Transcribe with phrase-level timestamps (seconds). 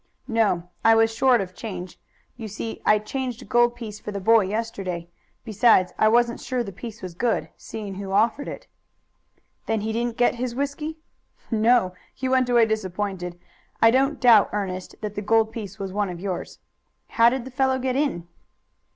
[0.27, 0.67] "No.
[0.83, 1.99] I was short of change.
[2.35, 5.09] You see I changed a gold piece for the boy yesterday.
[5.45, 8.65] Besides, I wasn't sure the piece was good, seeing who offered it."
[9.67, 10.97] "Then he didn't get his whisky?"
[11.51, 11.93] "No.
[12.15, 13.39] He went away disappointed.
[13.79, 16.57] I don't doubt, Ernest, that the gold piece was one of yours.
[17.09, 18.27] How did the fellow get in?"